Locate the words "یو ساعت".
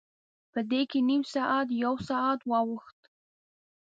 1.83-2.39